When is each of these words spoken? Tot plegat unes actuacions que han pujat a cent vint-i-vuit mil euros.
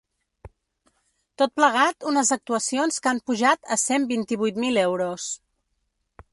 Tot 1.41 1.53
plegat 1.59 2.07
unes 2.13 2.33
actuacions 2.37 2.99
que 3.05 3.13
han 3.13 3.21
pujat 3.29 3.73
a 3.75 3.79
cent 3.85 4.11
vint-i-vuit 4.15 4.61
mil 4.67 4.85
euros. 4.89 5.33